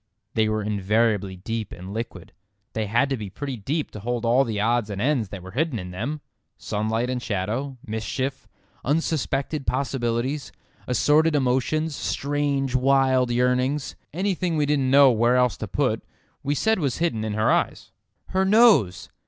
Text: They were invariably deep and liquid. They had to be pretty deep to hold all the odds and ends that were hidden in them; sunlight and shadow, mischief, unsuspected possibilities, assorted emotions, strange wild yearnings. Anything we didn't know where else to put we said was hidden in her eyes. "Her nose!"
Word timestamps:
They 0.33 0.49
were 0.49 0.63
invariably 0.63 1.35
deep 1.35 1.71
and 1.71 1.93
liquid. 1.93 2.31
They 2.73 2.87
had 2.87 3.07
to 3.11 3.17
be 3.17 3.29
pretty 3.29 3.55
deep 3.55 3.91
to 3.91 3.99
hold 3.99 4.25
all 4.25 4.43
the 4.43 4.59
odds 4.59 4.89
and 4.89 4.99
ends 4.99 5.29
that 5.29 5.43
were 5.43 5.51
hidden 5.51 5.77
in 5.77 5.91
them; 5.91 6.21
sunlight 6.57 7.07
and 7.11 7.21
shadow, 7.21 7.77
mischief, 7.85 8.47
unsuspected 8.83 9.67
possibilities, 9.67 10.51
assorted 10.87 11.35
emotions, 11.35 11.95
strange 11.95 12.73
wild 12.73 13.29
yearnings. 13.29 13.95
Anything 14.11 14.57
we 14.57 14.65
didn't 14.65 14.89
know 14.89 15.11
where 15.11 15.35
else 15.35 15.55
to 15.57 15.67
put 15.67 16.03
we 16.41 16.55
said 16.55 16.79
was 16.79 16.97
hidden 16.97 17.23
in 17.23 17.33
her 17.33 17.51
eyes. 17.51 17.91
"Her 18.29 18.43
nose!" 18.43 19.07